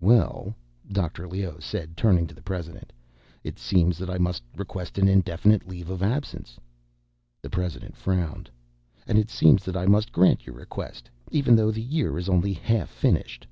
[0.00, 0.54] "Well,"
[0.92, 1.26] Dr.
[1.26, 2.92] Leoh said, turning to the president,
[3.42, 6.60] "it seems that I must request an indefinite leave of absence."
[7.40, 8.50] The president frowned.
[9.06, 12.90] "And it seems that I must grant your request—even though the year is only half
[12.90, 13.46] finished."